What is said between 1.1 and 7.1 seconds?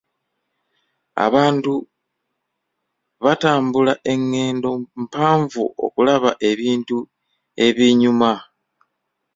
Abantu batambula engendo mpanvu okulaba ebintu